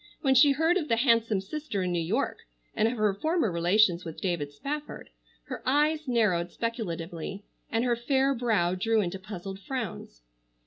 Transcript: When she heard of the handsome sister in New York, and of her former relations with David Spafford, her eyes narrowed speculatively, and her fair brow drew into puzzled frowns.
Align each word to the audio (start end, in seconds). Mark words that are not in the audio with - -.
When 0.21 0.33
she 0.33 0.53
heard 0.53 0.77
of 0.77 0.87
the 0.87 0.95
handsome 0.95 1.41
sister 1.41 1.83
in 1.83 1.91
New 1.91 2.01
York, 2.01 2.39
and 2.73 2.87
of 2.87 2.97
her 2.97 3.13
former 3.13 3.51
relations 3.51 4.03
with 4.03 4.19
David 4.19 4.51
Spafford, 4.51 5.11
her 5.43 5.61
eyes 5.63 6.07
narrowed 6.07 6.49
speculatively, 6.51 7.43
and 7.71 7.83
her 7.85 7.95
fair 7.95 8.33
brow 8.33 8.73
drew 8.73 8.99
into 9.01 9.19
puzzled 9.19 9.59
frowns. 9.59 10.23